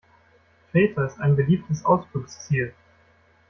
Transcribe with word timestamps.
Kreta 0.71 1.05
ist 1.05 1.19
ein 1.19 1.35
beliebtes 1.35 1.85
Ausflugsziel. 1.85 2.73